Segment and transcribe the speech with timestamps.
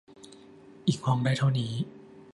[0.87, 1.73] อีกห้องได้เท่านี้